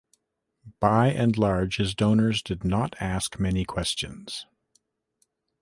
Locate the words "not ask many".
2.63-3.65